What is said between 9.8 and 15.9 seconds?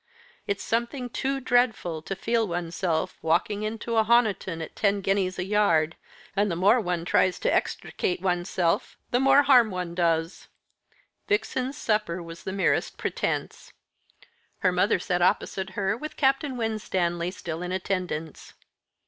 does." Vixen's supper was the merest pretence. Her mother sat opposite